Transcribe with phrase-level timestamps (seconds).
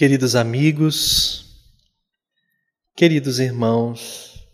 [0.00, 1.44] Queridos amigos,
[2.96, 4.48] queridos irmãos,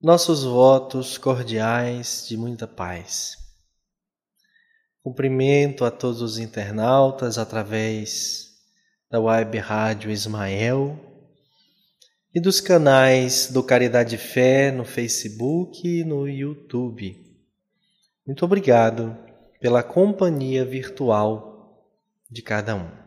[0.00, 3.36] nossos votos cordiais de muita paz.
[5.02, 8.52] Cumprimento a todos os internautas através
[9.10, 10.96] da web Rádio Ismael
[12.32, 17.20] e dos canais do Caridade Fé no Facebook e no YouTube.
[18.24, 19.18] Muito obrigado
[19.60, 21.90] pela companhia virtual
[22.30, 23.03] de cada um.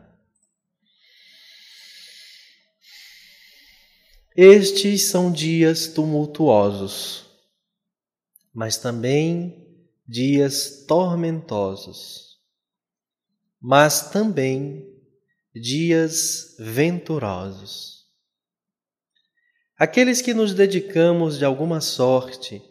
[4.40, 7.26] Estes são dias tumultuosos,
[8.54, 9.66] mas também
[10.06, 12.38] dias tormentosos,
[13.60, 14.96] mas também
[15.52, 18.06] dias venturosos.
[19.76, 22.62] Aqueles que nos dedicamos de alguma sorte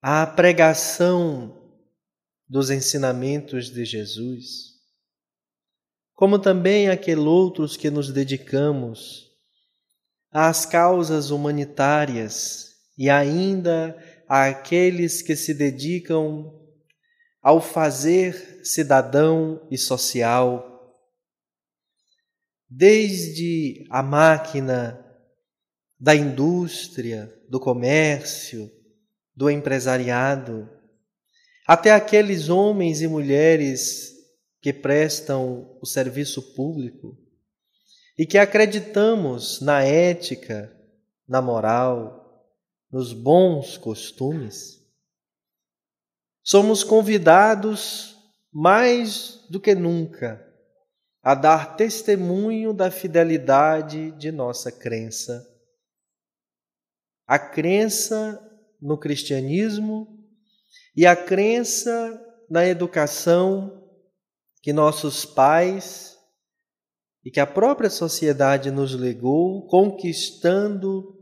[0.00, 1.70] à pregação
[2.48, 4.80] dos ensinamentos de Jesus,
[6.14, 9.28] como também aqueles outros que nos dedicamos
[10.32, 13.96] às causas humanitárias e ainda
[14.28, 16.54] àqueles que se dedicam
[17.42, 20.66] ao fazer cidadão e social,
[22.68, 25.04] desde a máquina
[25.98, 28.70] da indústria, do comércio,
[29.34, 30.68] do empresariado,
[31.66, 34.12] até aqueles homens e mulheres
[34.60, 37.16] que prestam o serviço público,
[38.20, 40.70] e que acreditamos na ética,
[41.26, 42.46] na moral,
[42.92, 44.86] nos bons costumes,
[46.42, 48.14] somos convidados
[48.52, 50.46] mais do que nunca
[51.22, 55.42] a dar testemunho da fidelidade de nossa crença.
[57.26, 58.38] A crença
[58.78, 60.22] no cristianismo
[60.94, 63.82] e a crença na educação
[64.60, 66.09] que nossos pais
[67.24, 71.18] e que a própria sociedade nos legou, conquistando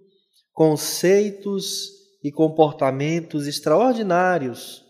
[0.52, 1.90] conceitos
[2.22, 4.84] e comportamentos extraordinários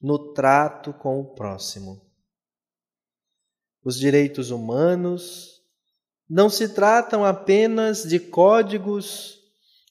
[0.00, 2.02] no trato com o próximo.
[3.84, 5.56] Os direitos humanos
[6.28, 9.38] não se tratam apenas de códigos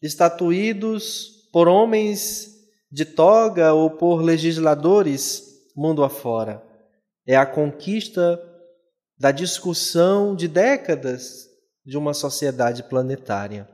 [0.02, 2.54] estatuídos por homens
[2.92, 5.44] de toga ou por legisladores
[5.76, 6.64] mundo afora.
[7.26, 8.40] É a conquista
[9.18, 11.46] da discussão de décadas
[11.86, 13.70] de uma sociedade planetária.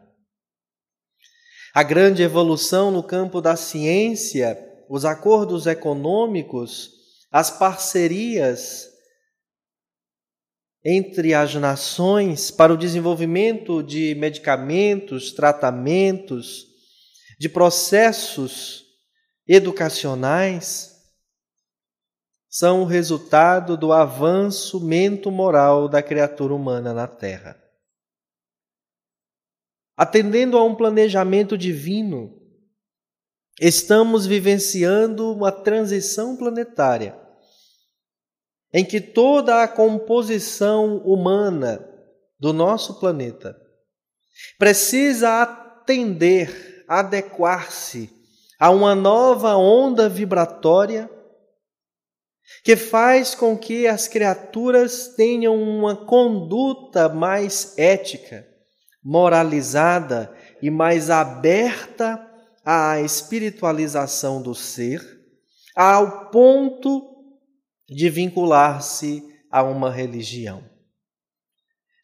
[1.74, 4.58] A grande evolução no campo da ciência,
[4.90, 6.92] os acordos econômicos,
[7.32, 8.90] as parcerias
[10.84, 16.66] entre as nações para o desenvolvimento de medicamentos, tratamentos,
[17.40, 18.84] de processos
[19.48, 20.91] educacionais,
[22.52, 27.58] são o resultado do avanço mento-moral da criatura humana na Terra.
[29.96, 32.38] Atendendo a um planejamento divino,
[33.58, 37.18] estamos vivenciando uma transição planetária
[38.74, 41.88] em que toda a composição humana
[42.38, 43.56] do nosso planeta
[44.60, 48.10] precisa atender, adequar-se
[48.60, 51.10] a uma nova onda vibratória
[52.64, 58.48] que faz com que as criaturas tenham uma conduta mais ética,
[59.04, 62.24] moralizada e mais aberta
[62.64, 65.02] à espiritualização do ser,
[65.76, 67.10] ao ponto
[67.90, 70.64] de vincular-se a uma religião.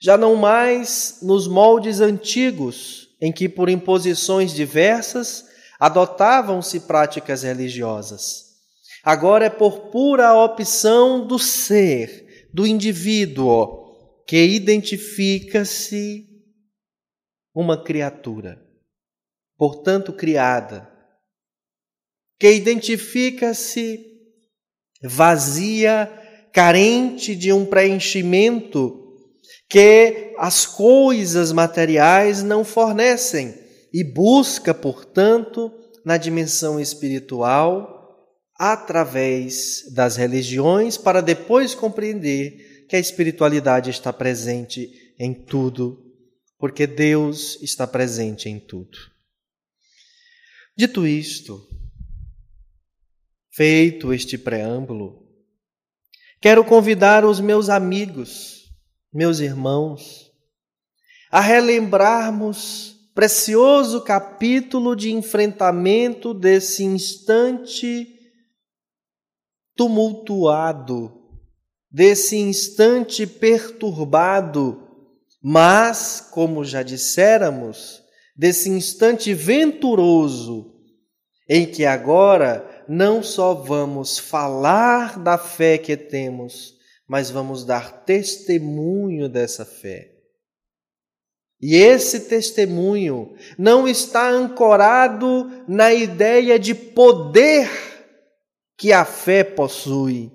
[0.02, 5.46] Já não mais nos moldes antigos, em que por imposições diversas
[5.80, 8.47] adotavam-se práticas religiosas
[9.08, 13.86] Agora é por pura opção do ser, do indivíduo,
[14.28, 16.28] que identifica-se
[17.56, 18.62] uma criatura,
[19.58, 20.92] portanto criada,
[22.38, 24.06] que identifica-se
[25.02, 26.12] vazia,
[26.52, 29.16] carente de um preenchimento
[29.70, 33.58] que as coisas materiais não fornecem
[33.94, 35.72] e busca, portanto,
[36.04, 37.97] na dimensão espiritual
[38.58, 46.04] através das religiões para depois compreender que a espiritualidade está presente em tudo,
[46.58, 48.98] porque Deus está presente em tudo.
[50.76, 51.68] Dito isto,
[53.52, 55.28] feito este preâmbulo,
[56.42, 58.72] quero convidar os meus amigos,
[59.14, 60.32] meus irmãos,
[61.30, 68.17] a relembrarmos precioso capítulo de enfrentamento desse instante
[69.78, 71.14] tumultuado
[71.90, 74.84] desse instante perturbado,
[75.42, 78.02] mas, como já disséramos,
[78.36, 80.74] desse instante venturoso,
[81.48, 86.76] em que agora não só vamos falar da fé que temos,
[87.08, 90.12] mas vamos dar testemunho dessa fé.
[91.60, 97.97] E esse testemunho não está ancorado na ideia de poder
[98.78, 100.32] que a fé possui,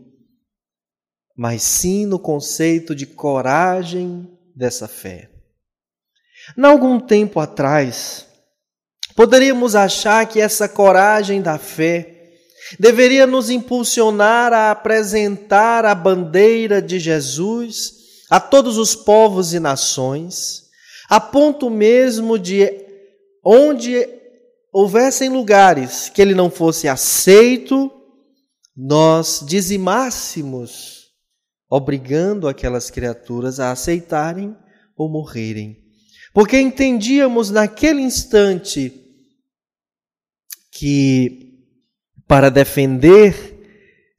[1.36, 5.30] mas sim no conceito de coragem dessa fé.
[6.58, 8.26] Há algum tempo atrás,
[9.14, 12.18] poderíamos achar que essa coragem da fé
[12.80, 20.64] deveria nos impulsionar a apresentar a bandeira de Jesus a todos os povos e nações,
[21.08, 22.66] a ponto mesmo de
[23.44, 24.08] onde
[24.72, 27.90] houvessem lugares que ele não fosse aceito,
[28.76, 31.10] nós dizimássemos,
[31.68, 34.56] obrigando aquelas criaturas a aceitarem
[34.96, 35.82] ou morrerem.
[36.32, 38.92] Porque entendíamos naquele instante
[40.70, 41.52] que
[42.26, 43.34] para defender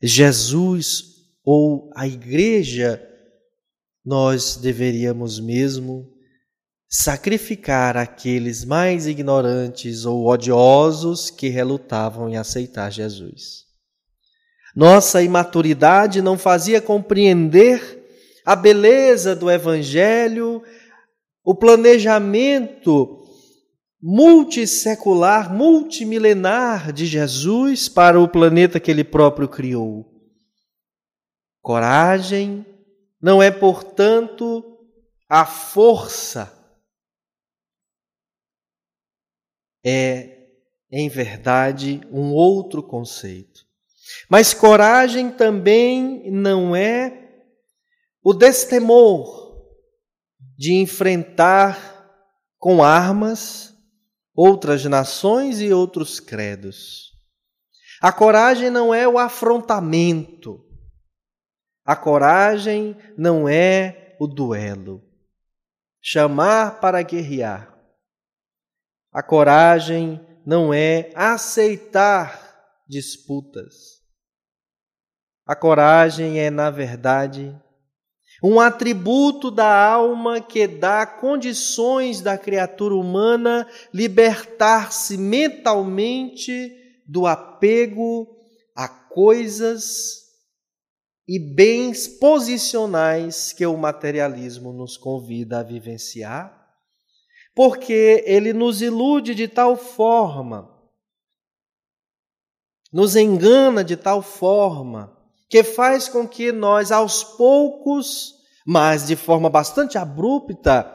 [0.02, 1.14] Jesus
[1.44, 3.02] ou a igreja,
[4.06, 6.14] nós deveríamos mesmo
[6.88, 13.63] sacrificar aqueles mais ignorantes ou odiosos que relutavam em aceitar Jesus.
[14.76, 18.02] Nossa imaturidade não fazia compreender
[18.46, 20.64] a beleza do Evangelho,
[21.44, 23.20] o planejamento
[24.02, 30.06] multissecular, multimilenar de Jesus para o planeta que ele próprio criou.
[31.62, 32.66] Coragem
[33.22, 34.78] não é, portanto,
[35.30, 36.52] a força
[39.86, 40.50] é,
[40.92, 43.53] em verdade, um outro conceito.
[44.30, 47.30] Mas coragem também não é
[48.24, 49.54] o destemor
[50.58, 51.78] de enfrentar
[52.58, 53.74] com armas
[54.36, 57.12] outras nações e outros credos.
[58.02, 60.64] A coragem não é o afrontamento.
[61.86, 65.02] A coragem não é o duelo.
[66.02, 67.74] Chamar para guerrear.
[69.12, 73.93] A coragem não é aceitar disputas.
[75.46, 77.56] A coragem é, na verdade,
[78.42, 86.72] um atributo da alma que dá condições da criatura humana libertar-se mentalmente
[87.08, 88.28] do apego
[88.76, 90.24] a coisas
[91.28, 96.64] e bens posicionais que o materialismo nos convida a vivenciar
[97.56, 100.70] porque ele nos ilude de tal forma,
[102.92, 105.16] nos engana de tal forma,
[105.54, 108.34] que faz com que nós, aos poucos,
[108.66, 110.92] mas de forma bastante abrupta,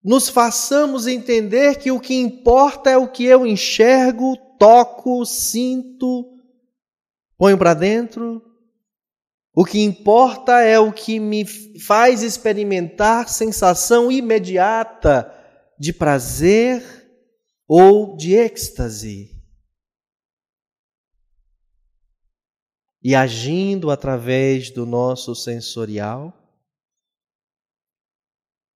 [0.00, 6.24] nos façamos entender que o que importa é o que eu enxergo, toco, sinto,
[7.36, 8.40] ponho para dentro
[9.52, 11.44] o que importa é o que me
[11.80, 15.28] faz experimentar sensação imediata
[15.76, 16.84] de prazer
[17.66, 19.39] ou de êxtase.
[23.02, 26.34] E agindo através do nosso sensorial,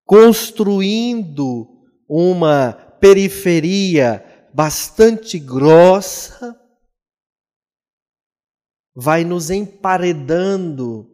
[0.05, 1.69] construindo
[2.09, 6.59] uma periferia bastante grossa,
[8.95, 11.11] vai nos emparedando,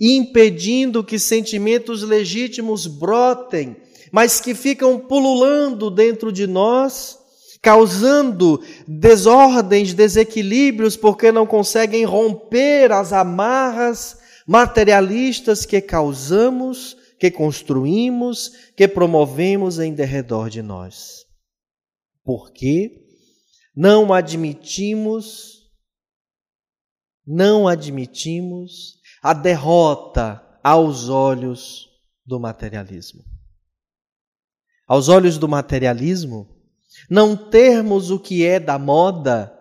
[0.00, 3.76] impedindo que sentimentos legítimos brotem,
[4.10, 7.18] mas que ficam pululando dentro de nós,
[7.66, 18.86] causando desordens, desequilíbrios, porque não conseguem romper as amarras materialistas que causamos, que construímos, que
[18.86, 21.24] promovemos em derredor de nós.
[22.24, 23.04] Porque
[23.74, 25.56] não admitimos
[27.26, 31.88] não admitimos a derrota aos olhos
[32.24, 33.24] do materialismo.
[34.86, 36.55] Aos olhos do materialismo,
[37.08, 39.52] não termos o que é da moda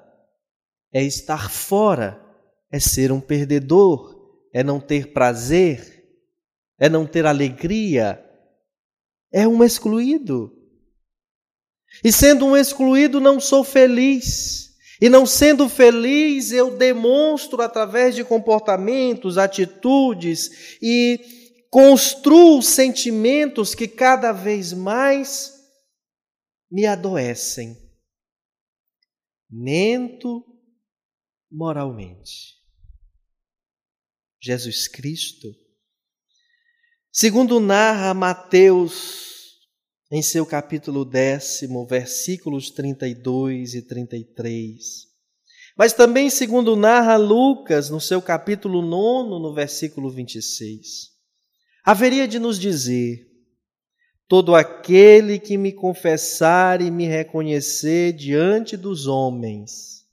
[0.93, 2.21] é estar fora,
[2.71, 4.15] é ser um perdedor,
[4.53, 6.05] é não ter prazer,
[6.79, 8.23] é não ter alegria,
[9.31, 10.51] é um excluído.
[12.03, 14.65] E sendo um excluído, não sou feliz.
[15.01, 21.19] E não sendo feliz, eu demonstro através de comportamentos, atitudes e
[21.69, 25.54] construo sentimentos que cada vez mais
[26.69, 27.75] me adoecem.
[29.49, 30.43] Mento
[31.51, 32.55] moralmente.
[34.41, 35.47] Jesus Cristo.
[37.11, 39.25] Segundo narra Mateus
[40.11, 45.15] em seu capítulo décimo, versículos 32 e 33.
[45.77, 51.11] Mas também, segundo narra Lucas, no seu capítulo 9, no versículo 26.
[51.83, 53.27] Haveria de nos dizer:
[54.27, 60.03] Todo aquele que me confessar e me reconhecer diante dos homens,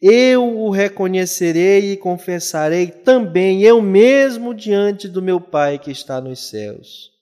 [0.00, 6.48] eu o reconhecerei e confessarei também eu mesmo diante do meu Pai que está nos
[6.48, 7.12] céus.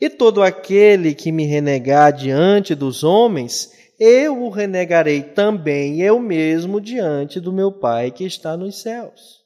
[0.00, 3.70] E todo aquele que me renegar diante dos homens,
[4.00, 9.43] eu o renegarei também eu mesmo diante do meu Pai que está nos céus.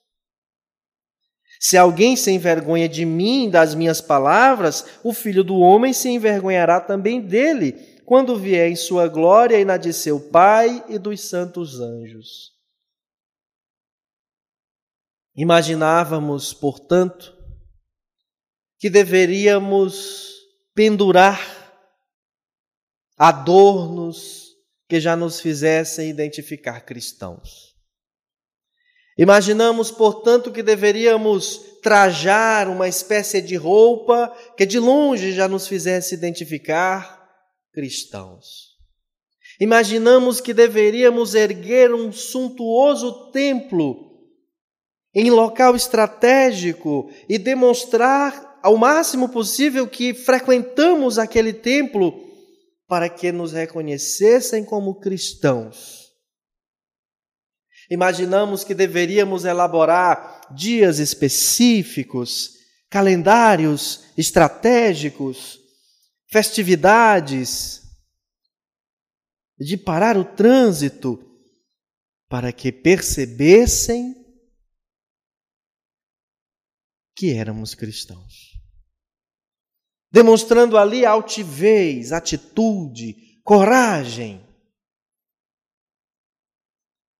[1.60, 6.80] Se alguém se envergonha de mim, das minhas palavras, o filho do homem se envergonhará
[6.80, 7.72] também dele,
[8.04, 12.52] quando vier em sua glória e na de seu Pai e dos santos anjos.
[15.36, 17.36] Imaginávamos, portanto,
[18.78, 20.34] que deveríamos
[20.74, 21.40] pendurar
[23.16, 24.56] adornos
[24.88, 27.67] que já nos fizessem identificar cristãos.
[29.18, 36.14] Imaginamos, portanto, que deveríamos trajar uma espécie de roupa que de longe já nos fizesse
[36.14, 37.28] identificar
[37.72, 38.68] cristãos.
[39.60, 43.96] Imaginamos que deveríamos erguer um suntuoso templo
[45.12, 52.12] em local estratégico e demonstrar ao máximo possível que frequentamos aquele templo
[52.86, 55.97] para que nos reconhecessem como cristãos.
[57.90, 62.54] Imaginamos que deveríamos elaborar dias específicos,
[62.90, 65.58] calendários estratégicos,
[66.26, 67.82] festividades,
[69.58, 71.18] de parar o trânsito
[72.28, 74.14] para que percebessem
[77.16, 78.58] que éramos cristãos
[80.10, 84.46] demonstrando ali altivez, atitude, coragem.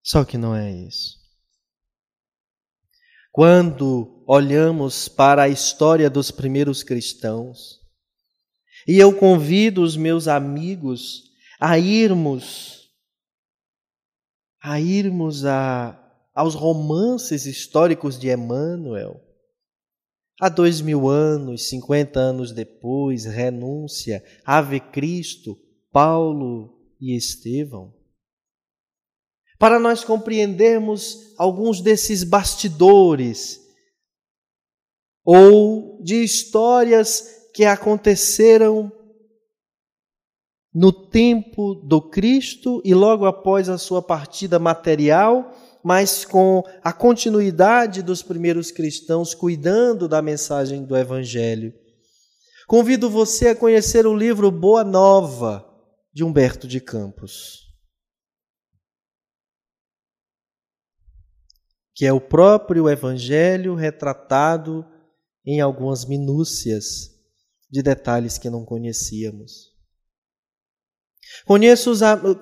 [0.09, 1.19] Só que não é isso.
[3.31, 7.79] Quando olhamos para a história dos primeiros cristãos,
[8.87, 11.25] e eu convido os meus amigos
[11.61, 12.89] a irmos,
[14.63, 15.95] a irmos a,
[16.35, 19.23] aos romances históricos de Emmanuel,
[20.41, 25.59] Há dois mil anos, cinquenta anos depois, renúncia, Ave Cristo,
[25.91, 27.98] Paulo e Estevão.
[29.59, 33.61] Para nós compreendermos alguns desses bastidores
[35.25, 38.91] ou de histórias que aconteceram
[40.73, 48.03] no tempo do Cristo e logo após a sua partida material mas com a continuidade
[48.03, 51.73] dos primeiros cristãos cuidando da mensagem do Evangelho.
[52.67, 55.65] Convido você a conhecer o livro Boa Nova,
[56.13, 57.68] de Humberto de Campos,
[61.99, 64.87] que é o próprio Evangelho retratado
[65.45, 67.11] em algumas minúcias
[67.69, 69.73] de detalhes que não conhecíamos.
[71.45, 71.99] Conheço os,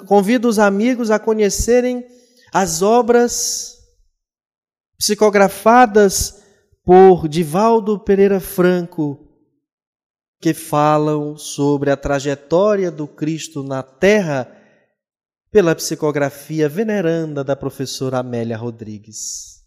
[0.07, 2.07] convido os amigos a conhecerem
[2.53, 3.79] as obras
[4.99, 6.43] psicografadas
[6.85, 9.27] por Divaldo Pereira Franco,
[10.39, 14.55] que falam sobre a trajetória do Cristo na Terra
[15.57, 19.65] pela psicografia veneranda da professora Amélia Rodrigues.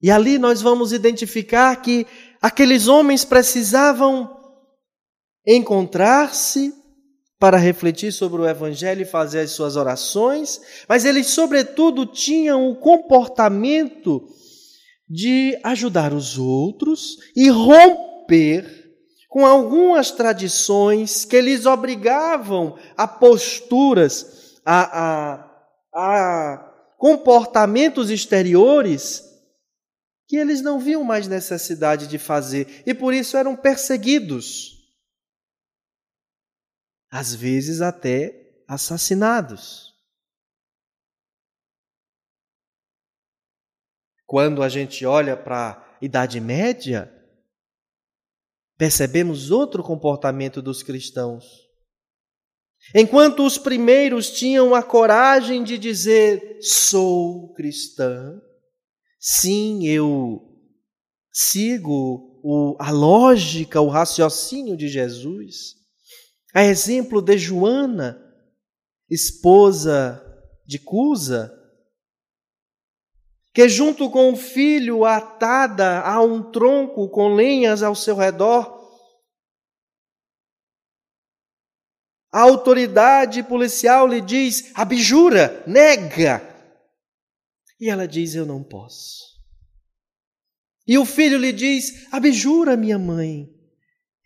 [0.00, 2.06] E ali nós vamos identificar que
[2.40, 4.30] aqueles homens precisavam
[5.44, 6.72] encontrar-se
[7.36, 12.76] para refletir sobre o Evangelho e fazer as suas orações, mas eles, sobretudo, tinham o
[12.76, 14.24] comportamento
[15.08, 18.79] de ajudar os outros e romper
[19.30, 25.60] com algumas tradições que lhes obrigavam a posturas, a, a,
[25.94, 29.24] a comportamentos exteriores
[30.26, 34.80] que eles não viam mais necessidade de fazer e por isso eram perseguidos
[37.08, 39.94] às vezes até assassinados.
[44.26, 47.19] Quando a gente olha para a Idade Média,
[48.80, 51.44] percebemos outro comportamento dos cristãos.
[52.94, 58.40] Enquanto os primeiros tinham a coragem de dizer: sou cristã,
[59.20, 60.40] sim, eu
[61.30, 65.74] sigo o, a lógica, o raciocínio de Jesus.
[66.54, 68.18] A exemplo de Joana,
[69.10, 70.24] esposa
[70.66, 71.52] de Cusa,
[73.52, 78.78] que junto com o filho atada a um tronco com lenhas ao seu redor,
[82.32, 86.48] a autoridade policial lhe diz: abjura, nega.
[87.78, 89.30] E ela diz: Eu não posso.
[90.86, 93.48] E o filho lhe diz: Abjura, minha mãe.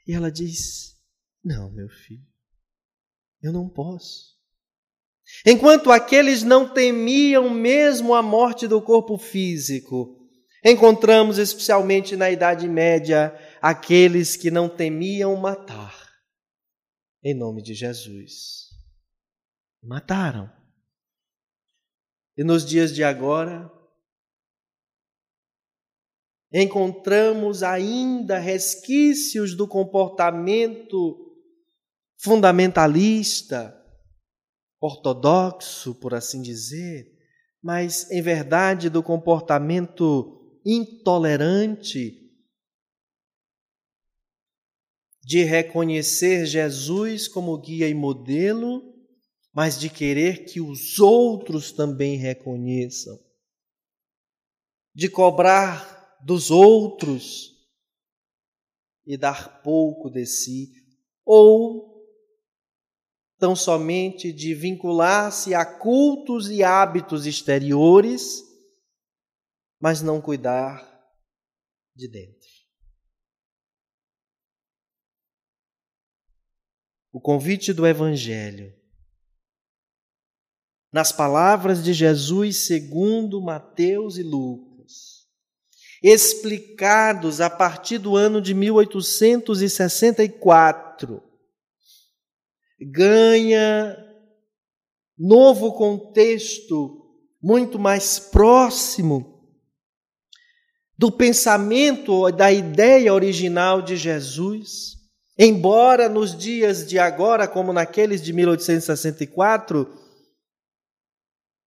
[0.07, 1.01] E ela diz:
[1.43, 2.27] Não, meu filho,
[3.43, 4.34] eu não posso.
[5.47, 10.19] Enquanto aqueles não temiam mesmo a morte do corpo físico,
[10.65, 15.95] encontramos especialmente na Idade Média aqueles que não temiam matar.
[17.23, 18.71] Em nome de Jesus.
[19.83, 20.51] Mataram.
[22.37, 23.71] E nos dias de agora,
[26.53, 31.21] encontramos ainda resquícios do comportamento
[32.17, 33.84] fundamentalista,
[34.85, 37.11] ortodoxo, por assim dizer,
[37.63, 42.21] mas em verdade do comportamento intolerante
[45.23, 48.95] de reconhecer Jesus como guia e modelo,
[49.55, 53.19] mas de querer que os outros também reconheçam,
[54.95, 57.55] de cobrar dos outros
[59.07, 60.73] e dar pouco de si,
[61.25, 61.94] ou
[63.45, 68.43] tão somente de vincular-se a cultos e hábitos exteriores,
[69.79, 70.83] mas não cuidar
[71.95, 72.49] de dentro.
[77.13, 78.75] O convite do Evangelho,
[80.91, 85.29] nas palavras de Jesus segundo Mateus e Lucas,
[86.03, 91.34] explicados a partir do ano de 1864,
[92.81, 93.97] ganha
[95.19, 97.01] novo contexto
[97.43, 99.35] muito mais próximo
[100.97, 104.95] do pensamento, da ideia original de Jesus.
[105.39, 109.87] Embora nos dias de agora, como naqueles de 1864,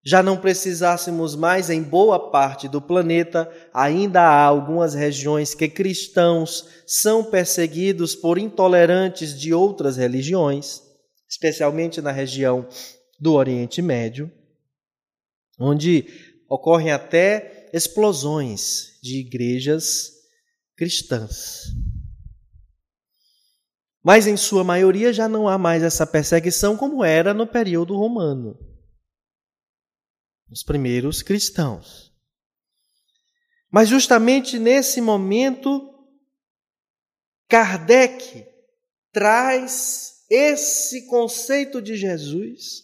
[0.04, 6.66] já não precisássemos mais, em boa parte do planeta, ainda há algumas regiões que cristãos
[6.88, 10.87] são perseguidos por intolerantes de outras religiões
[11.28, 12.68] especialmente na região
[13.20, 14.32] do Oriente Médio,
[15.60, 16.06] onde
[16.50, 20.12] ocorrem até explosões de igrejas
[20.76, 21.64] cristãs.
[24.04, 28.58] Mas em sua maioria já não há mais essa perseguição como era no período romano.
[30.50, 32.14] Os primeiros cristãos.
[33.70, 35.94] Mas justamente nesse momento,
[37.50, 38.48] Kardec
[39.12, 42.84] traz esse conceito de Jesus,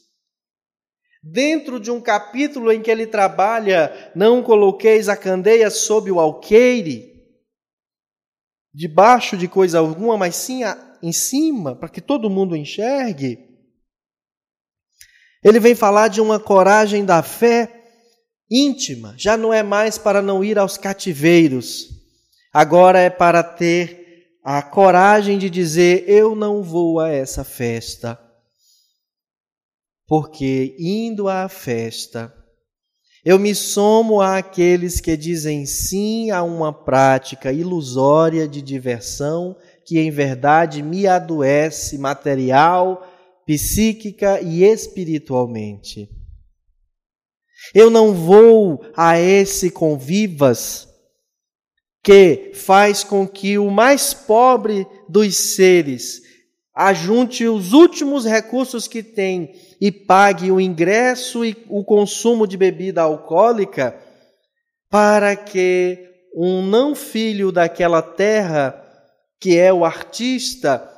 [1.21, 7.13] dentro de um capítulo em que ele trabalha, não coloqueis a candeia sob o alqueire,
[8.73, 10.61] debaixo de coisa alguma, mas sim
[11.01, 13.37] em cima, para que todo mundo enxergue.
[15.43, 17.81] Ele vem falar de uma coragem da fé
[18.49, 21.89] íntima, já não é mais para não ir aos cativeiros,
[22.53, 24.02] agora é para ter
[24.43, 28.19] a coragem de dizer: Eu não vou a essa festa,
[30.05, 32.33] porque indo à festa,
[33.23, 40.11] eu me somo àqueles que dizem sim a uma prática ilusória de diversão que em
[40.11, 43.07] verdade me adoece material,
[43.45, 46.09] psíquica e espiritualmente.
[47.73, 50.92] Eu não vou a esse convivas
[52.03, 56.21] que faz com que o mais pobre dos seres
[56.75, 63.03] ajunte os últimos recursos que tem e pague o ingresso e o consumo de bebida
[63.03, 63.95] alcoólica,
[64.89, 68.79] para que um não filho daquela terra,
[69.39, 70.89] que é o artista,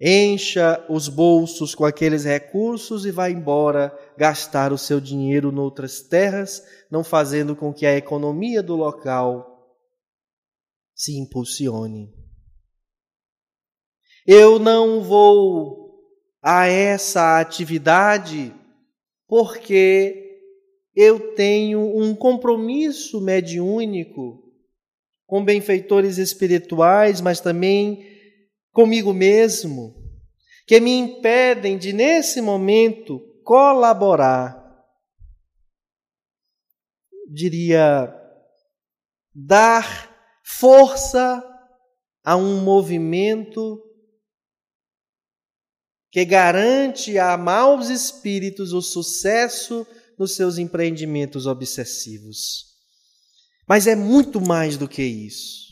[0.00, 6.62] encha os bolsos com aqueles recursos e vá embora gastar o seu dinheiro noutras terras,
[6.90, 9.55] não fazendo com que a economia do local
[10.96, 12.12] se impulsione.
[14.26, 16.00] Eu não vou
[16.42, 18.52] a essa atividade
[19.28, 20.40] porque
[20.94, 24.42] eu tenho um compromisso mediúnico
[25.26, 28.16] com benfeitores espirituais, mas também
[28.72, 29.94] comigo mesmo,
[30.66, 34.64] que me impedem de, nesse momento, colaborar.
[37.28, 38.14] Diria,
[39.34, 40.05] dar
[40.46, 41.42] força
[42.24, 43.82] a um movimento
[46.12, 52.64] que garante a maus espíritos o sucesso nos seus empreendimentos obsessivos.
[53.68, 55.65] Mas é muito mais do que isso.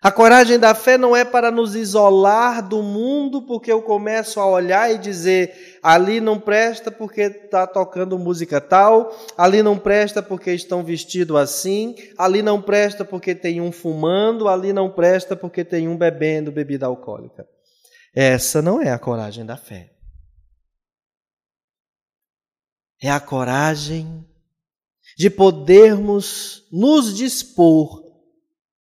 [0.00, 4.46] A coragem da fé não é para nos isolar do mundo, porque eu começo a
[4.46, 10.52] olhar e dizer: ali não presta porque está tocando música tal, ali não presta porque
[10.52, 15.88] estão vestidos assim, ali não presta porque tem um fumando, ali não presta porque tem
[15.88, 17.44] um bebendo bebida alcoólica.
[18.14, 19.90] Essa não é a coragem da fé.
[23.02, 24.24] É a coragem
[25.16, 28.07] de podermos nos dispor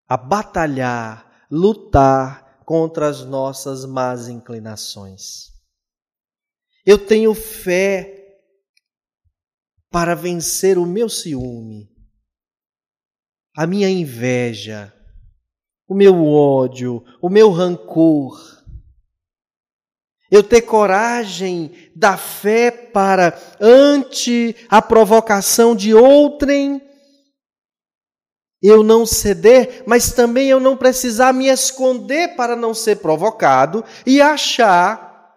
[0.08, 5.52] a batalhar, lutar contra as nossas más inclinações.
[6.86, 8.18] Eu tenho fé
[9.90, 11.90] para vencer o meu ciúme,
[13.56, 14.94] a minha inveja,
[15.88, 18.38] o meu ódio, o meu rancor.
[20.30, 26.82] Eu ter coragem da fé para, ante a provocação de outrem,
[28.62, 34.20] eu não ceder, mas também eu não precisar me esconder para não ser provocado e
[34.20, 35.32] achar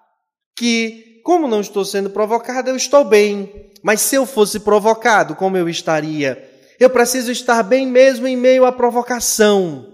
[0.56, 3.72] que, como não estou sendo provocado, eu estou bem.
[3.83, 6.48] Mas se eu fosse provocado, como eu estaria?
[6.78, 9.87] Eu preciso estar bem mesmo em meio à provocação.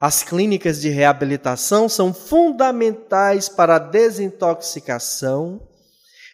[0.00, 5.60] As clínicas de reabilitação são fundamentais para a desintoxicação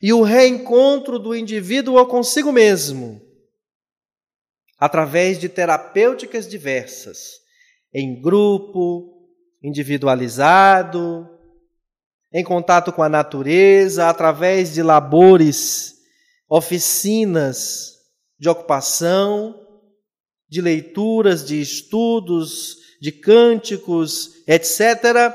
[0.02, 3.31] e o reencontro do indivíduo consigo mesmo
[4.82, 7.34] através de terapêuticas diversas,
[7.94, 9.28] em grupo,
[9.62, 11.24] individualizado,
[12.32, 15.98] em contato com a natureza, através de labores,
[16.48, 17.92] oficinas
[18.40, 19.54] de ocupação,
[20.48, 25.32] de leituras, de estudos, de cânticos, etc.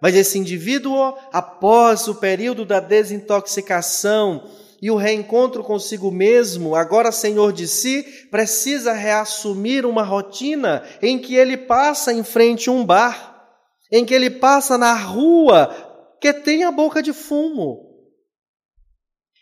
[0.00, 4.50] Mas esse indivíduo, após o período da desintoxicação,
[4.86, 11.34] e o reencontro consigo mesmo, agora senhor de si, precisa reassumir uma rotina em que
[11.34, 13.48] ele passa em frente a um bar,
[13.90, 15.74] em que ele passa na rua
[16.20, 17.80] que tem a boca de fumo,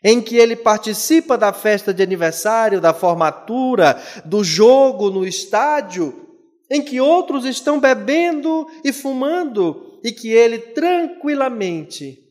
[0.02, 6.26] em que ele participa da festa de aniversário, da formatura, do jogo no estádio,
[6.70, 12.23] em que outros estão bebendo e fumando e que ele tranquilamente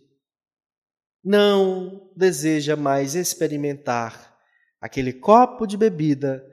[1.24, 4.38] não deseja mais experimentar
[4.82, 6.46] aquele copo de bebida,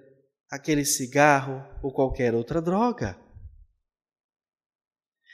[0.49, 3.19] aquele cigarro ou qualquer outra droga.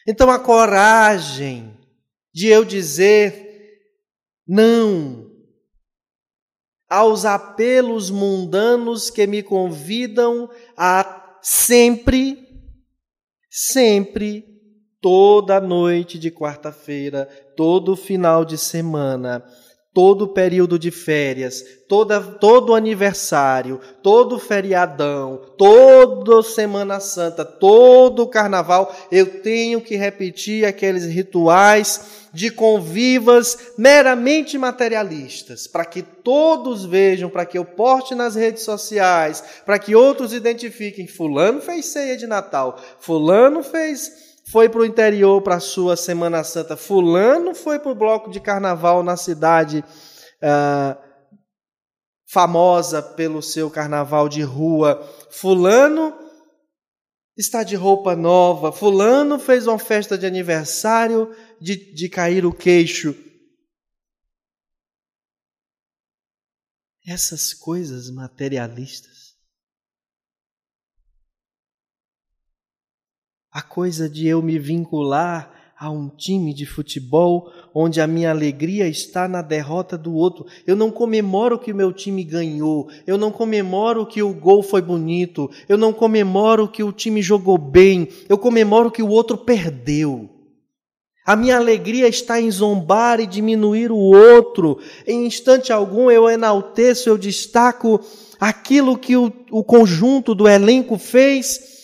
[0.07, 1.77] Então a coragem
[2.33, 3.45] de eu dizer
[4.47, 5.31] não
[6.89, 12.63] aos apelos mundanos que me convidam a sempre,
[13.51, 14.45] sempre
[15.01, 19.45] toda noite de quarta-feira, todo final de semana,
[19.97, 29.41] todo período de férias, toda, todo aniversário, todo feriadão, toda Semana Santa, todo Carnaval, eu
[29.41, 37.57] tenho que repetir aqueles rituais de convivas meramente materialistas, para que todos vejam, para que
[37.57, 43.63] eu poste nas redes sociais, para que outros identifiquem: Fulano fez ceia de Natal, Fulano
[43.63, 46.77] fez foi para o interior para a sua Semana Santa.
[46.77, 49.85] Fulano foi para o bloco de carnaval na cidade
[50.41, 50.97] ah,
[52.29, 55.03] famosa pelo seu carnaval de rua.
[55.31, 56.17] Fulano
[57.37, 58.71] está de roupa nova.
[58.71, 63.17] Fulano fez uma festa de aniversário de, de cair o queixo.
[67.05, 69.16] Essas coisas materialistas
[73.57, 78.87] a coisa de eu me vincular a um time de futebol onde a minha alegria
[78.87, 80.45] está na derrota do outro.
[80.67, 84.83] Eu não comemoro que o meu time ganhou, eu não comemoro que o gol foi
[84.83, 90.29] bonito, eu não comemoro que o time jogou bem, eu comemoro que o outro perdeu.
[91.25, 94.79] A minha alegria está em zombar e diminuir o outro.
[95.07, 98.05] Em instante algum eu enalteço, eu destaco
[98.39, 101.76] aquilo que o, o conjunto do elenco fez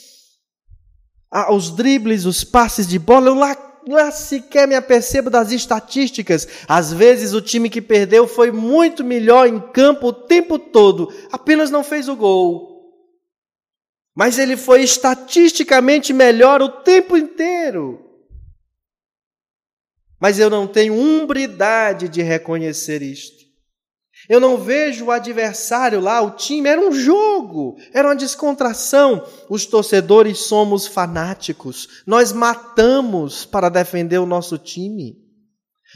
[1.50, 3.56] os dribles, os passes de bola, eu lá,
[3.88, 6.46] lá sequer me apercebo das estatísticas.
[6.68, 11.70] Às vezes o time que perdeu foi muito melhor em campo o tempo todo, apenas
[11.70, 12.70] não fez o gol.
[14.14, 17.98] Mas ele foi estatisticamente melhor o tempo inteiro.
[20.20, 23.41] Mas eu não tenho umbridade de reconhecer isto.
[24.32, 29.28] Eu não vejo o adversário lá, o time, era um jogo, era uma descontração.
[29.46, 35.18] Os torcedores somos fanáticos, nós matamos para defender o nosso time,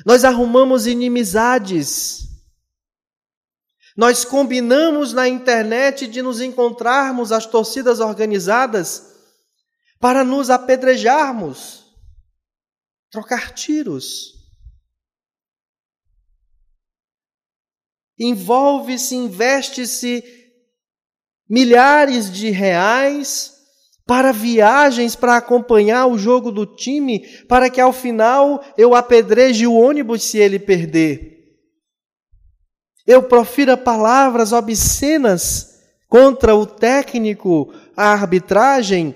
[0.04, 2.28] nós arrumamos inimizades.
[3.96, 9.14] Nós combinamos na internet de nos encontrarmos as torcidas organizadas
[9.98, 11.86] para nos apedrejarmos,
[13.10, 14.35] trocar tiros.
[18.18, 20.24] Envolve-se, investe-se
[21.48, 23.52] milhares de reais
[24.06, 29.74] para viagens para acompanhar o jogo do time, para que ao final eu apedreje o
[29.74, 31.36] ônibus se ele perder.
[33.06, 35.76] Eu profira palavras obscenas
[36.08, 39.14] contra o técnico, a arbitragem,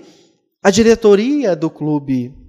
[0.61, 2.40] a diretoria do clube.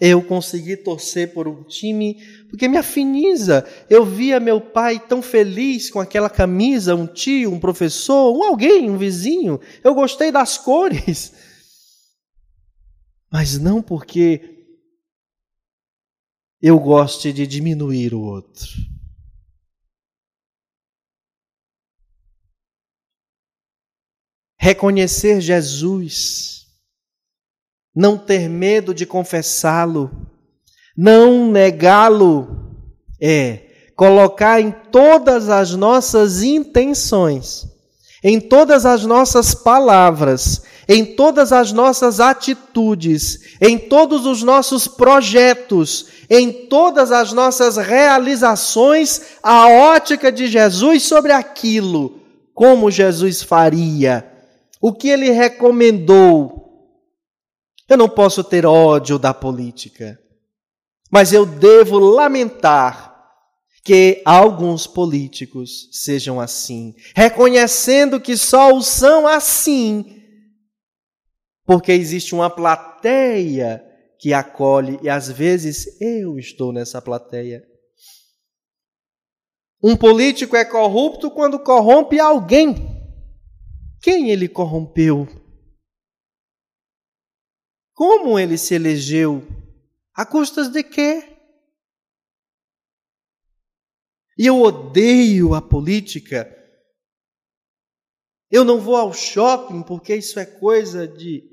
[0.00, 2.14] Eu consegui torcer por um time
[2.48, 3.68] porque me afiniza.
[3.90, 8.88] Eu via meu pai tão feliz com aquela camisa, um tio, um professor, um alguém,
[8.88, 9.60] um vizinho.
[9.84, 11.34] Eu gostei das cores.
[13.30, 14.66] Mas não porque
[16.62, 18.68] eu goste de diminuir o outro.
[24.58, 26.59] Reconhecer Jesus
[27.94, 30.10] não ter medo de confessá-lo,
[30.96, 32.76] não negá-lo,
[33.20, 37.66] é colocar em todas as nossas intenções,
[38.24, 46.06] em todas as nossas palavras, em todas as nossas atitudes, em todos os nossos projetos,
[46.28, 52.20] em todas as nossas realizações, a ótica de Jesus sobre aquilo,
[52.54, 54.26] como Jesus faria,
[54.80, 56.69] o que ele recomendou,
[57.90, 60.16] eu não posso ter ódio da política,
[61.10, 63.10] mas eu devo lamentar
[63.82, 70.22] que alguns políticos sejam assim, reconhecendo que só o são assim,
[71.66, 73.84] porque existe uma plateia
[74.20, 77.60] que acolhe e às vezes eu estou nessa plateia.
[79.82, 82.76] Um político é corrupto quando corrompe alguém.
[84.00, 85.39] Quem ele corrompeu?
[88.00, 89.46] Como ele se elegeu?
[90.14, 91.20] A custas de quê?
[94.38, 96.48] E eu odeio a política.
[98.50, 101.44] Eu não vou ao shopping porque isso é coisa de,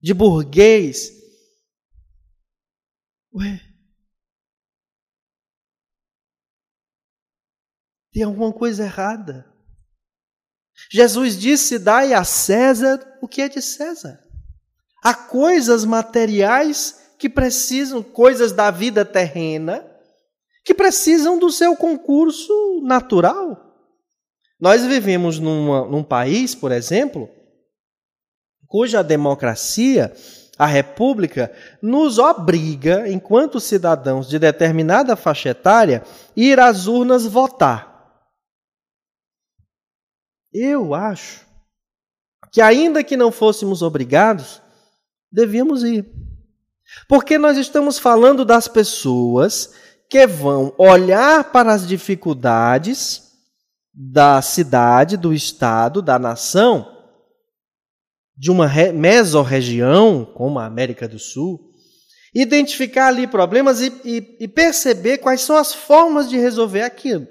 [0.00, 1.10] de burguês.
[3.34, 3.60] Ué.
[8.10, 9.54] Tem alguma coisa errada.
[10.90, 14.31] Jesus disse: Dai a César o que é de César.
[15.02, 19.84] Há coisas materiais que precisam, coisas da vida terrena,
[20.64, 23.72] que precisam do seu concurso natural.
[24.60, 27.28] Nós vivemos numa, num país, por exemplo,
[28.68, 30.14] cuja democracia,
[30.56, 36.04] a república, nos obriga, enquanto cidadãos de determinada faixa etária,
[36.36, 37.92] ir às urnas votar.
[40.52, 41.44] Eu acho
[42.52, 44.62] que, ainda que não fôssemos obrigados,
[45.32, 46.06] devíamos ir.
[47.08, 49.72] Porque nós estamos falando das pessoas
[50.08, 53.32] que vão olhar para as dificuldades
[53.94, 56.86] da cidade, do estado, da nação,
[58.36, 61.70] de uma mesorregião, como a América do Sul,
[62.34, 67.26] identificar ali problemas e, e, e perceber quais são as formas de resolver aquilo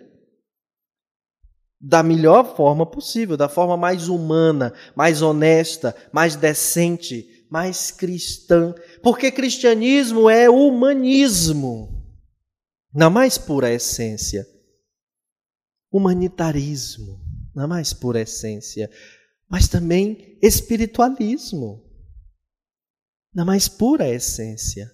[1.82, 9.30] da melhor forma possível, da forma mais humana, mais honesta, mais decente, mais cristã, porque
[9.30, 12.02] cristianismo é humanismo,
[12.94, 14.48] na mais pura essência.
[15.92, 17.20] Humanitarismo,
[17.54, 18.90] na mais pura essência,
[19.50, 21.84] mas também espiritualismo,
[23.36, 24.90] na mais pura essência.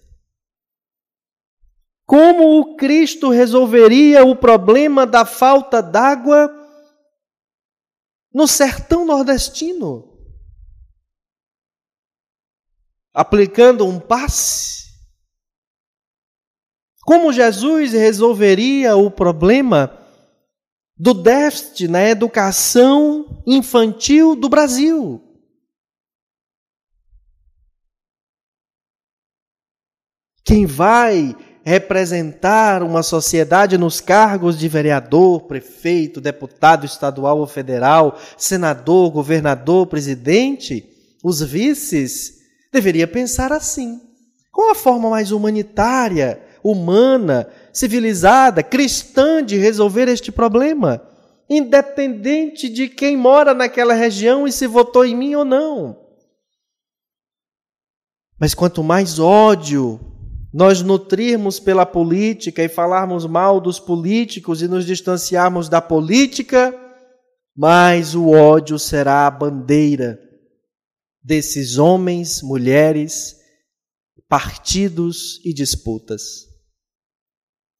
[2.04, 6.50] Como o Cristo resolveria o problema da falta d'água
[8.34, 10.07] no sertão nordestino?
[13.12, 14.88] Aplicando um passe?
[17.02, 19.98] Como Jesus resolveria o problema
[20.96, 25.24] do déficit na educação infantil do Brasil?
[30.44, 39.10] Quem vai representar uma sociedade nos cargos de vereador, prefeito, deputado estadual ou federal, senador,
[39.10, 40.88] governador, presidente,
[41.22, 42.37] os vices,
[42.72, 44.00] deveria pensar assim.
[44.52, 51.02] Qual a forma mais humanitária, humana, civilizada, cristã de resolver este problema?
[51.48, 55.96] Independente de quem mora naquela região e se votou em mim ou não.
[58.38, 60.00] Mas quanto mais ódio
[60.52, 66.74] nós nutrirmos pela política e falarmos mal dos políticos e nos distanciarmos da política,
[67.56, 70.27] mais o ódio será a bandeira
[71.28, 73.36] desses homens, mulheres,
[74.26, 76.46] partidos e disputas.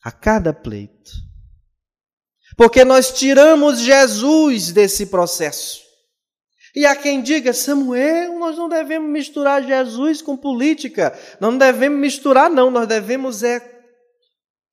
[0.05, 1.11] A cada pleito.
[2.59, 5.81] Porque nós tiramos Jesus desse processo.
[6.77, 11.19] E há quem diga, Samuel, nós não devemos misturar Jesus com política.
[11.41, 12.71] Não devemos misturar, não.
[12.71, 13.81] Nós devemos é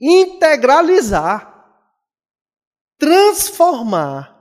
[0.01, 1.65] integralizar,
[2.99, 4.35] transformar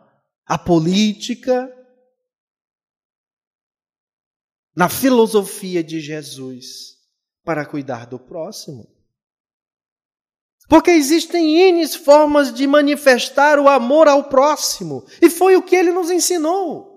[0.44, 1.72] a política
[4.76, 6.94] na filosofia de Jesus
[7.44, 8.88] para cuidar do próximo.
[10.68, 15.92] Porque existem N formas de manifestar o amor ao próximo, e foi o que ele
[15.92, 16.94] nos ensinou.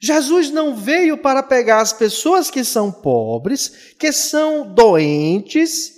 [0.00, 5.92] Jesus não veio para pegar as pessoas que são pobres, que são doentes,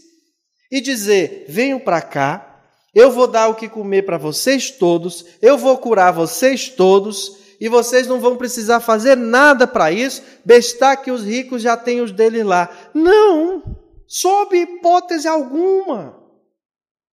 [0.70, 2.62] e dizer: venham para cá,
[2.94, 7.68] eu vou dar o que comer para vocês todos, eu vou curar vocês todos, e
[7.70, 12.12] vocês não vão precisar fazer nada para isso, bestar que os ricos já têm os
[12.12, 12.68] deles lá.
[12.92, 16.22] Não, sob hipótese alguma.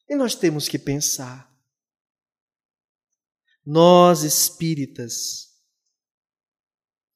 [0.09, 1.49] E nós temos que pensar.
[3.65, 5.47] Nós espíritas,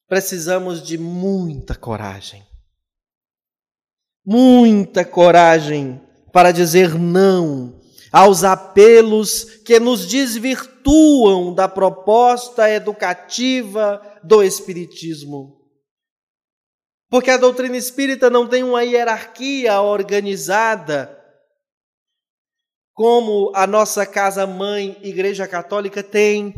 [0.08, 2.48] precisamos de muita coragem.
[4.26, 15.66] Muita coragem para dizer não aos apelos que nos desvirtuam da proposta educativa do Espiritismo.
[17.10, 21.22] Porque a doutrina espírita não tem uma hierarquia organizada
[22.94, 26.54] como a nossa casa-mãe, Igreja Católica, tem.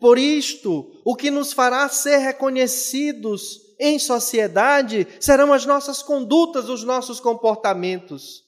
[0.00, 6.82] Por isto, o que nos fará ser reconhecidos em sociedade serão as nossas condutas, os
[6.84, 8.47] nossos comportamentos.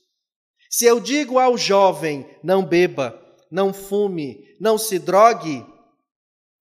[0.70, 5.66] Se eu digo ao jovem, não beba, não fume, não se drogue,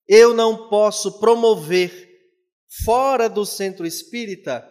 [0.07, 2.09] eu não posso promover
[2.83, 4.67] fora do centro espírita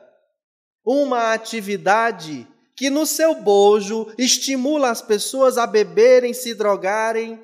[0.85, 7.41] uma atividade que no seu bojo estimula as pessoas a beberem, se drogarem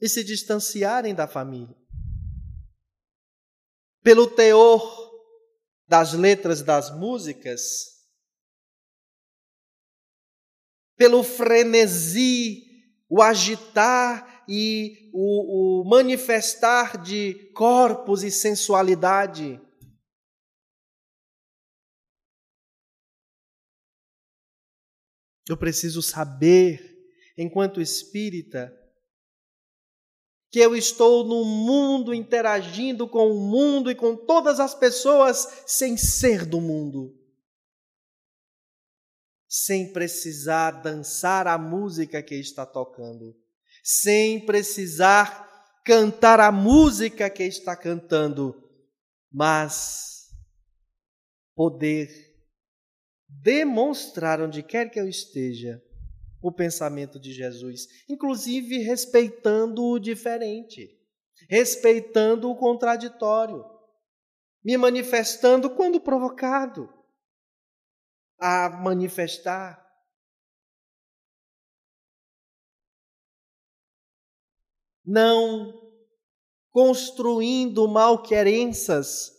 [0.00, 1.76] e se distanciarem da família.
[4.02, 5.08] Pelo teor
[5.86, 7.97] das letras das músicas,
[10.98, 12.64] pelo frenesi,
[13.08, 19.60] o agitar e o, o manifestar de corpos e sensualidade.
[25.48, 26.98] Eu preciso saber,
[27.38, 28.74] enquanto espírita,
[30.50, 35.96] que eu estou no mundo interagindo com o mundo e com todas as pessoas sem
[35.96, 37.17] ser do mundo.
[39.48, 43.34] Sem precisar dançar a música que está tocando,
[43.82, 45.48] sem precisar
[45.84, 48.54] cantar a música que está cantando,
[49.32, 50.28] mas
[51.54, 52.08] poder
[53.26, 55.82] demonstrar onde quer que eu esteja
[56.42, 60.88] o pensamento de Jesus, inclusive respeitando o diferente,
[61.48, 63.64] respeitando o contraditório,
[64.62, 66.97] me manifestando quando provocado
[68.38, 69.84] a manifestar.
[75.04, 75.88] Não
[76.70, 79.32] construindo malquerenças.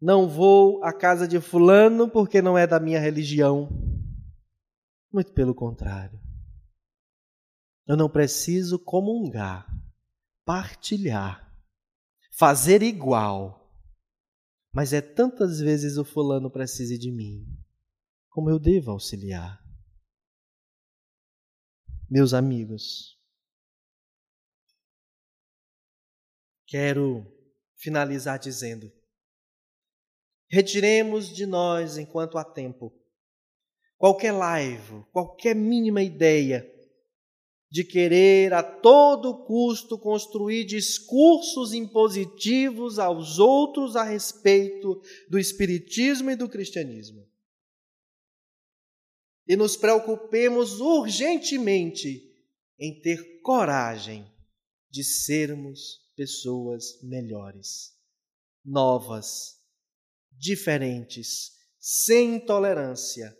[0.00, 3.68] Não vou à casa de Fulano porque não é da minha religião.
[5.12, 6.20] Muito pelo contrário.
[7.86, 9.66] Eu não preciso comungar,
[10.44, 11.52] partilhar,
[12.38, 13.74] fazer igual.
[14.72, 17.44] Mas é tantas vezes o fulano precise de mim,
[18.30, 19.60] como eu devo auxiliar.
[22.08, 23.18] Meus amigos,
[26.66, 27.26] quero
[27.76, 28.90] finalizar dizendo:
[30.48, 32.92] retiremos de nós, enquanto há tempo,
[33.98, 36.68] qualquer live, qualquer mínima ideia
[37.70, 46.36] de querer a todo custo construir discursos impositivos aos outros a respeito do Espiritismo e
[46.36, 47.29] do cristianismo.
[49.50, 52.22] E nos preocupemos urgentemente
[52.78, 54.32] em ter coragem
[54.88, 57.98] de sermos pessoas melhores,
[58.64, 59.60] novas,
[60.38, 63.36] diferentes, sem intolerância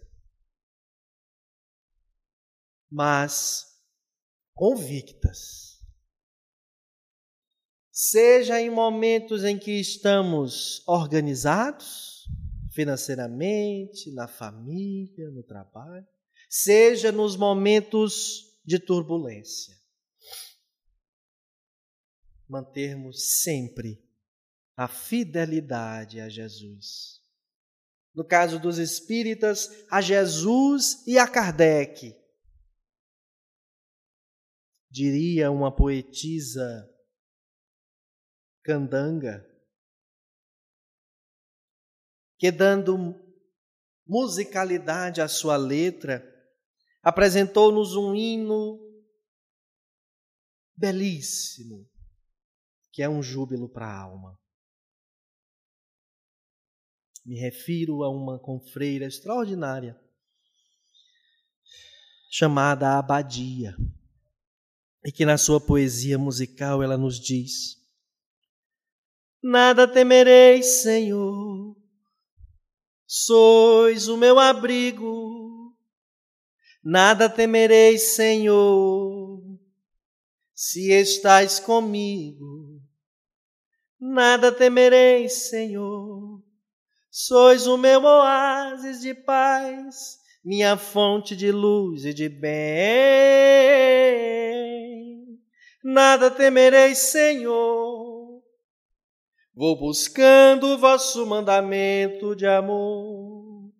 [2.90, 3.66] mas
[4.52, 5.78] convictas.
[7.92, 12.19] Seja em momentos em que estamos organizados,
[12.70, 16.06] financeiramente, na família, no trabalho,
[16.48, 19.74] seja nos momentos de turbulência.
[22.48, 24.02] Mantermos sempre
[24.76, 27.20] a fidelidade a Jesus.
[28.14, 32.16] No caso dos espíritas, a Jesus e a Kardec.
[34.90, 36.88] Diria uma poetisa
[38.64, 39.46] candanga,
[42.40, 43.14] que dando
[44.06, 46.24] musicalidade à sua letra,
[47.02, 48.80] apresentou-nos um hino
[50.74, 51.86] belíssimo,
[52.90, 54.40] que é um júbilo para a alma.
[57.26, 60.00] Me refiro a uma confreira extraordinária
[62.30, 63.76] chamada Abadia,
[65.04, 67.76] e que na sua poesia musical ela nos diz:
[69.42, 71.79] Nada temerei, Senhor,
[73.12, 75.74] sois o meu abrigo.
[76.82, 79.42] Nada temerei, Senhor,
[80.54, 82.80] se estais comigo.
[83.98, 86.40] Nada temerei, Senhor,
[87.10, 92.60] sois o meu oásis de paz, minha fonte de luz e de bem.
[95.82, 98.19] Nada temerei, Senhor
[99.60, 103.70] Vou buscando o vosso mandamento de amor.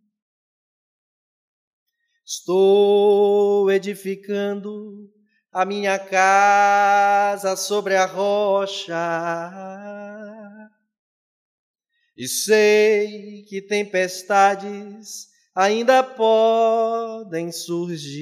[2.22, 5.10] Estou edificando
[5.50, 8.94] a minha casa sobre a rocha.
[12.14, 18.20] E sei que tempestades ainda podem surgir.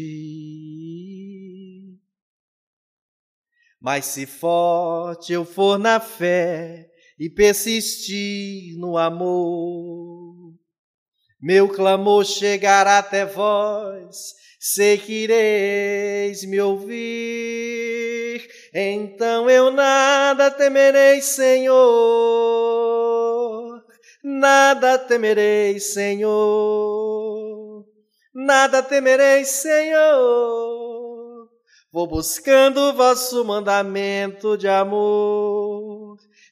[3.80, 6.88] Mas se forte eu for na fé,
[7.18, 10.54] e persistir no amor.
[11.40, 18.46] Meu clamor chegará até vós, sei que ireis me ouvir.
[18.74, 21.78] Então eu nada temerei, Senhor.
[24.22, 27.84] Nada temerei, Senhor.
[28.34, 31.48] Nada temerei, Senhor.
[31.90, 35.67] Vou buscando o vosso mandamento de amor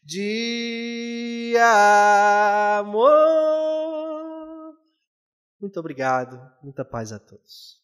[0.06, 1.56] de
[2.78, 3.06] amor.
[5.60, 7.75] Muito obrigado, muita paz a todos.